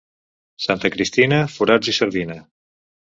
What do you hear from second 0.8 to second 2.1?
Cristina, forats i